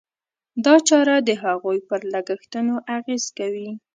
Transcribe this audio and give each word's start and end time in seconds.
دا 0.65 0.75
چاره 0.87 1.15
د 1.27 1.29
هغوی 1.43 1.79
پر 1.87 2.01
لګښتونو 2.13 2.75
اغېز 2.97 3.23
کوي. 3.37 3.69